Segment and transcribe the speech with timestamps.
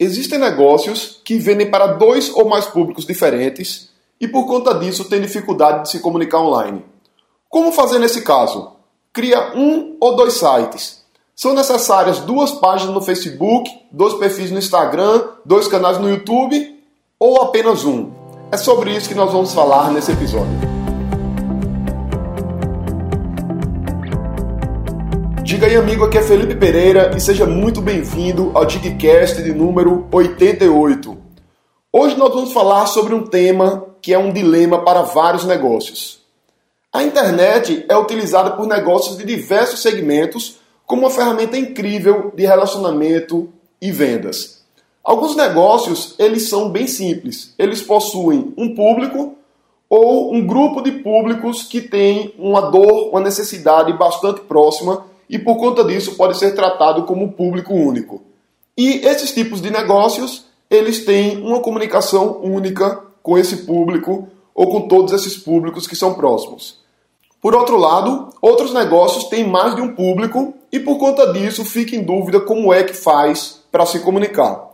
[0.00, 5.20] Existem negócios que vendem para dois ou mais públicos diferentes e por conta disso têm
[5.20, 6.84] dificuldade de se comunicar online.
[7.48, 8.72] Como fazer nesse caso?
[9.12, 11.02] Cria um ou dois sites.
[11.34, 16.78] São necessárias duas páginas no Facebook, dois perfis no Instagram, dois canais no YouTube
[17.18, 18.12] ou apenas um?
[18.52, 20.77] É sobre isso que nós vamos falar nesse episódio.
[25.58, 30.06] Diga aí, amigo, aqui é Felipe Pereira e seja muito bem-vindo ao Digcast de número
[30.12, 31.18] 88.
[31.92, 36.20] Hoje nós vamos falar sobre um tema que é um dilema para vários negócios.
[36.92, 43.48] A internet é utilizada por negócios de diversos segmentos como uma ferramenta incrível de relacionamento
[43.82, 44.62] e vendas.
[45.02, 47.52] Alguns negócios, eles são bem simples.
[47.58, 49.34] Eles possuem um público
[49.90, 55.56] ou um grupo de públicos que tem uma dor, uma necessidade bastante próxima e por
[55.56, 58.22] conta disso pode ser tratado como público único.
[58.76, 64.88] E esses tipos de negócios, eles têm uma comunicação única com esse público ou com
[64.88, 66.80] todos esses públicos que são próximos.
[67.40, 71.94] Por outro lado, outros negócios têm mais de um público e por conta disso fica
[71.94, 74.68] em dúvida como é que faz para se comunicar.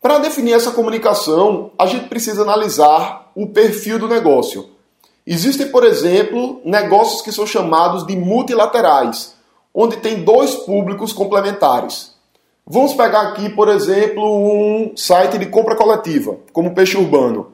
[0.00, 4.68] Para definir essa comunicação, a gente precisa analisar o perfil do negócio.
[5.26, 9.35] Existem, por exemplo, negócios que são chamados de multilaterais,
[9.78, 12.14] onde tem dois públicos complementares.
[12.66, 17.52] Vamos pegar aqui, por exemplo, um site de compra coletiva, como Peixe Urbano.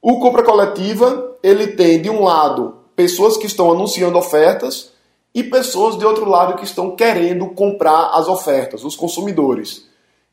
[0.00, 4.92] O compra coletiva, ele tem de um lado pessoas que estão anunciando ofertas
[5.34, 9.86] e pessoas de outro lado que estão querendo comprar as ofertas, os consumidores.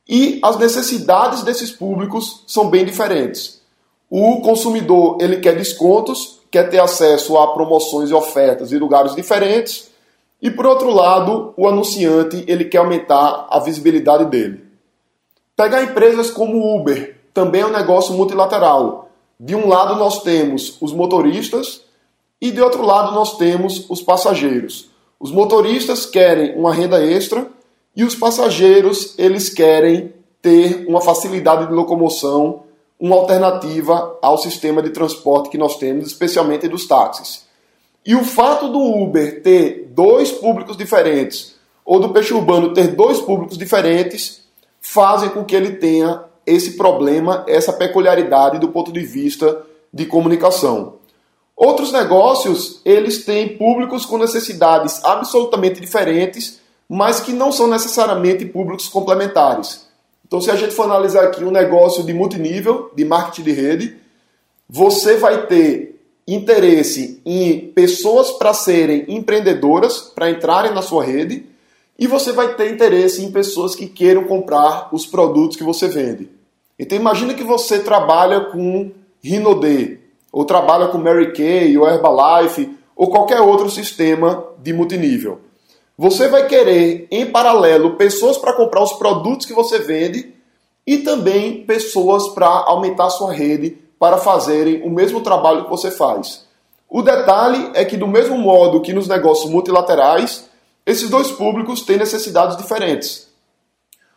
[0.07, 3.61] E as necessidades desses públicos são bem diferentes.
[4.07, 9.90] O consumidor, ele quer descontos, quer ter acesso a promoções e ofertas em lugares diferentes
[10.41, 14.63] e por outro lado, o anunciante ele quer aumentar a visibilidade dele.
[15.55, 19.09] Pegar empresas como Uber também é um negócio multilateral.
[19.39, 21.81] De um lado nós temos os motoristas
[22.41, 24.89] e de outro lado nós temos os passageiros.
[25.19, 27.47] Os motoristas querem uma renda extra
[27.95, 32.63] e os passageiros eles querem ter uma facilidade de locomoção,
[32.99, 37.45] uma alternativa ao sistema de transporte que nós temos, especialmente dos táxis.
[38.03, 43.19] E o fato do Uber ter dois públicos diferentes, ou do peixe urbano ter dois
[43.19, 44.43] públicos diferentes,
[44.79, 49.63] fazem com que ele tenha esse problema, essa peculiaridade do ponto de vista
[49.93, 50.95] de comunicação.
[51.55, 56.59] Outros negócios, eles têm públicos com necessidades absolutamente diferentes,
[56.89, 59.85] mas que não são necessariamente públicos complementares.
[60.25, 63.97] Então, se a gente for analisar aqui um negócio de multinível, de marketing de rede,
[64.67, 65.90] você vai ter
[66.27, 71.45] interesse em pessoas para serem empreendedoras, para entrarem na sua rede,
[71.97, 76.29] e você vai ter interesse em pessoas que queiram comprar os produtos que você vende.
[76.79, 78.91] Então imagine que você trabalha com
[79.23, 79.99] Rinode,
[80.31, 85.41] ou trabalha com Mary Kay, ou Herbalife, ou qualquer outro sistema de multinível.
[85.97, 90.33] Você vai querer, em paralelo, pessoas para comprar os produtos que você vende
[90.87, 96.43] e também pessoas para aumentar sua rede para fazerem o mesmo trabalho que você faz.
[96.89, 100.49] O detalhe é que, do mesmo modo que nos negócios multilaterais,
[100.83, 103.27] esses dois públicos têm necessidades diferentes.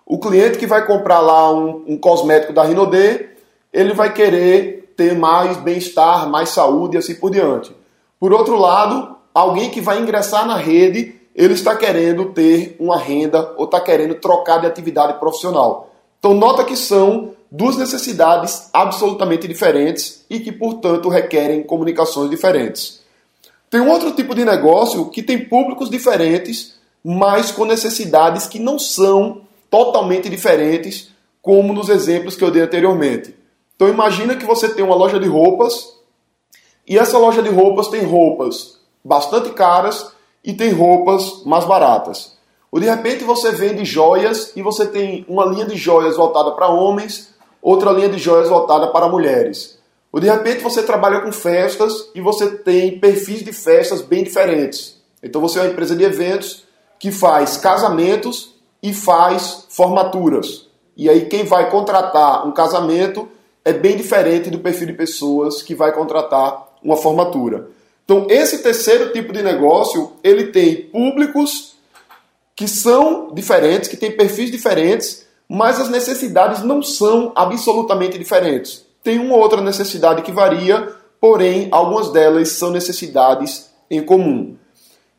[0.07, 3.29] O cliente que vai comprar lá um, um cosmético da Rinode,
[3.71, 7.71] ele vai querer ter mais bem-estar, mais saúde e assim por diante.
[8.19, 13.53] Por outro lado, alguém que vai ingressar na rede, ele está querendo ter uma renda
[13.59, 15.91] ou está querendo trocar de atividade profissional.
[16.19, 23.01] Então, nota que são duas necessidades absolutamente diferentes e que, portanto, requerem comunicações diferentes.
[23.71, 28.77] Tem um outro tipo de negócio que tem públicos diferentes, mas com necessidades que não
[28.77, 31.11] são totalmente diferentes,
[31.41, 33.37] como nos exemplos que eu dei anteriormente.
[33.77, 35.95] Então imagina que você tem uma loja de roupas
[36.89, 40.11] e essa loja de roupas tem roupas bastante caras
[40.43, 42.37] e tem roupas mais baratas.
[42.73, 46.69] Ou de repente você vende joias e você tem uma linha de joias voltada para
[46.69, 47.34] homens
[47.65, 49.79] outra linha de joias voltada para mulheres.
[50.13, 55.03] Ou de repente você trabalha com festas e você tem perfis de festas bem diferentes.
[55.23, 56.65] Então você é uma empresa de eventos
[57.01, 60.69] que faz casamentos e faz formaturas.
[60.95, 63.27] E aí quem vai contratar um casamento
[63.65, 67.71] é bem diferente do perfil de pessoas que vai contratar uma formatura.
[68.05, 71.77] Então esse terceiro tipo de negócio, ele tem públicos
[72.55, 78.85] que são diferentes, que têm perfis diferentes mas as necessidades não são absolutamente diferentes.
[79.03, 84.57] Tem uma outra necessidade que varia, porém algumas delas são necessidades em comum.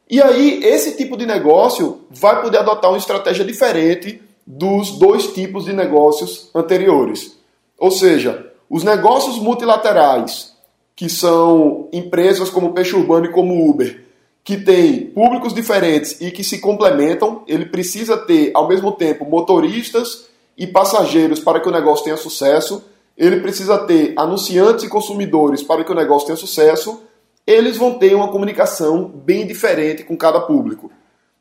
[0.10, 5.66] E aí, esse tipo de negócio vai poder adotar uma estratégia diferente dos dois tipos
[5.66, 7.38] de negócios anteriores.
[7.78, 10.54] Ou seja, os negócios multilaterais,
[10.95, 14.06] que são empresas como Peixe Urbano e como Uber,
[14.45, 20.27] que têm públicos diferentes e que se complementam, ele precisa ter ao mesmo tempo motoristas
[20.56, 22.86] e passageiros para que o negócio tenha sucesso,
[23.18, 27.01] ele precisa ter anunciantes e consumidores para que o negócio tenha sucesso,
[27.45, 30.92] eles vão ter uma comunicação bem diferente com cada público.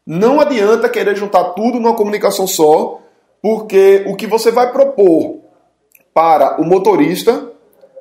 [0.07, 3.03] Não adianta querer juntar tudo numa comunicação só,
[3.43, 5.41] porque o que você vai propor
[6.15, 7.53] para o motorista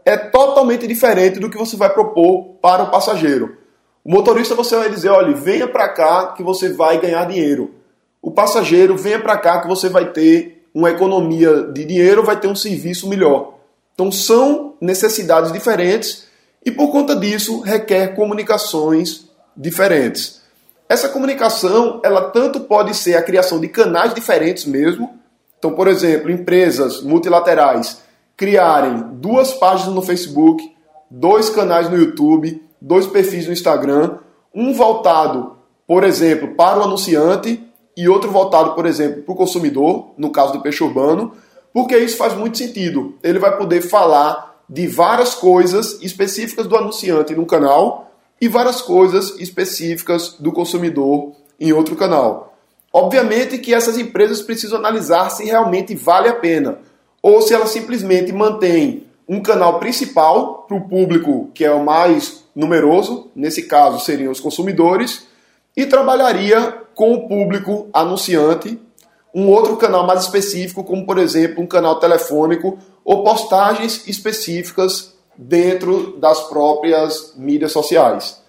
[0.06, 3.63] é totalmente diferente do que você vai propor para o passageiro.
[4.04, 7.76] O motorista você vai dizer, olha, venha para cá que você vai ganhar dinheiro.
[8.22, 12.48] O passageiro, venha para cá que você vai ter uma economia de dinheiro, vai ter
[12.48, 13.54] um serviço melhor.
[13.94, 16.28] Então são necessidades diferentes
[16.66, 20.42] e por conta disso requer comunicações diferentes.
[20.90, 25.18] Essa comunicação, ela tanto pode ser a criação de canais diferentes mesmo.
[25.58, 28.02] Então, por exemplo, empresas multilaterais
[28.36, 30.76] criarem duas páginas no Facebook,
[31.10, 34.18] dois canais no YouTube, dois perfis no Instagram,
[34.54, 35.56] um voltado,
[35.88, 37.64] por exemplo, para o anunciante
[37.96, 41.32] e outro voltado, por exemplo, para o consumidor, no caso do peixe urbano,
[41.74, 43.16] porque isso faz muito sentido.
[43.24, 49.40] Ele vai poder falar de várias coisas específicas do anunciante no canal e várias coisas
[49.40, 52.54] específicas do consumidor em outro canal.
[52.92, 56.80] Obviamente que essas empresas precisam analisar se realmente vale a pena
[57.22, 62.43] ou se elas simplesmente mantêm um canal principal para o público que é o mais
[62.56, 65.28] numeroso, nesse caso seriam os consumidores,
[65.76, 68.80] e trabalharia com o público anunciante,
[69.34, 76.18] um outro canal mais específico, como por exemplo um canal telefônico ou postagens específicas dentro
[76.18, 78.42] das próprias mídias sociais.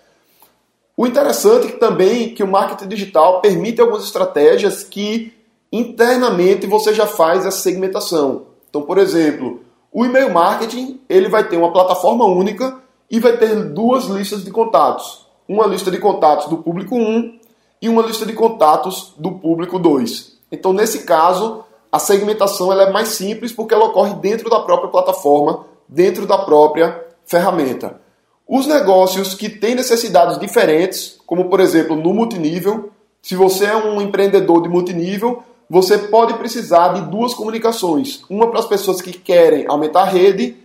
[0.97, 5.33] O interessante é também que o marketing digital permite algumas estratégias que
[5.73, 8.47] internamente você já faz essa segmentação.
[8.69, 12.79] Então, por exemplo, o e-mail marketing ele vai ter uma plataforma única
[13.11, 15.27] e vai ter duas listas de contatos.
[15.49, 17.39] Uma lista de contatos do público 1
[17.83, 20.39] e uma lista de contatos do público 2.
[20.51, 24.91] Então, nesse caso, a segmentação ela é mais simples porque ela ocorre dentro da própria
[24.91, 28.01] plataforma, dentro da própria ferramenta.
[28.49, 32.91] Os negócios que têm necessidades diferentes, como por exemplo no multinível,
[33.23, 38.23] se você é um empreendedor de multinível, você pode precisar de duas comunicações.
[38.29, 40.57] Uma para as pessoas que querem aumentar a rede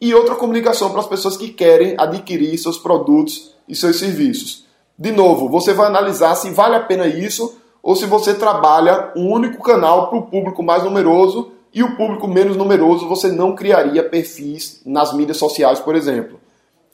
[0.00, 4.64] e outra comunicação para as pessoas que querem adquirir seus produtos e seus serviços.
[4.98, 9.32] De novo, você vai analisar se vale a pena isso ou se você trabalha um
[9.32, 14.02] único canal para o público mais numeroso e o público menos numeroso você não criaria
[14.02, 16.40] perfis nas mídias sociais, por exemplo.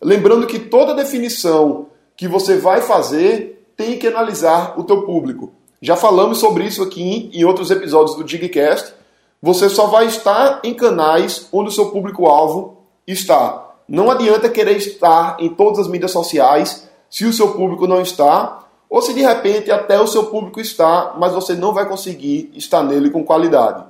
[0.03, 1.87] Lembrando que toda definição
[2.17, 5.53] que você vai fazer tem que analisar o teu público.
[5.81, 8.95] Já falamos sobre isso aqui em outros episódios do Digcast.
[9.43, 12.74] Você só vai estar em canais onde o seu público-alvo
[13.07, 13.75] está.
[13.89, 18.65] Não adianta querer estar em todas as mídias sociais se o seu público não está,
[18.89, 22.83] ou se de repente até o seu público está, mas você não vai conseguir estar
[22.83, 23.85] nele com qualidade.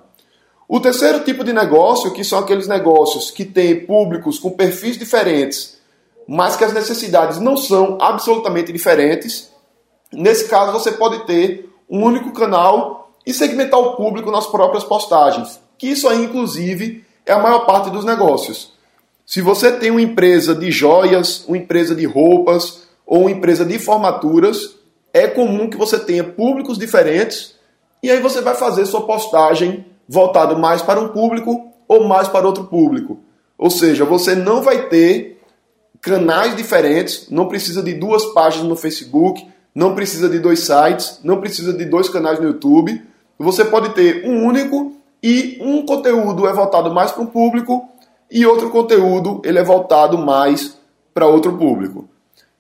[0.69, 5.79] O terceiro tipo de negócio, que são aqueles negócios que têm públicos com perfis diferentes,
[6.27, 9.51] mas que as necessidades não são absolutamente diferentes.
[10.13, 15.61] Nesse caso, você pode ter um único canal e segmentar o público nas próprias postagens,
[15.79, 18.74] que isso aí, inclusive, é a maior parte dos negócios.
[19.27, 23.79] Se você tem uma empresa de joias, uma empresa de roupas ou uma empresa de
[23.79, 24.77] formaturas,
[25.13, 27.55] é comum que você tenha públicos diferentes
[28.03, 32.47] e aí você vai fazer sua postagem voltado mais para um público ou mais para
[32.47, 33.19] outro público.
[33.57, 35.41] Ou seja, você não vai ter
[36.03, 41.41] canais diferentes, não precisa de duas páginas no Facebook, não precisa de dois sites, não
[41.41, 43.03] precisa de dois canais no YouTube.
[43.39, 47.89] Você pode ter um único e um conteúdo é voltado mais para um público
[48.31, 50.77] e outro conteúdo ele é voltado mais
[51.13, 52.09] para outro público.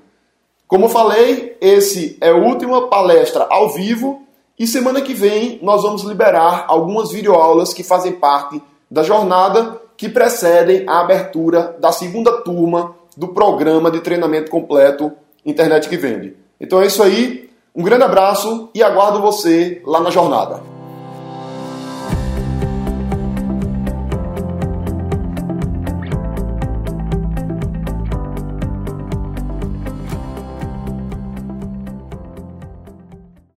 [0.67, 4.26] Como falei, esse é a última palestra ao vivo
[4.59, 10.09] e semana que vem nós vamos liberar algumas videoaulas que fazem parte da jornada que
[10.09, 15.13] precedem a abertura da segunda turma do programa de treinamento completo
[15.45, 16.37] Internet que Vende.
[16.61, 20.76] Então é isso aí, um grande abraço e aguardo você lá na jornada.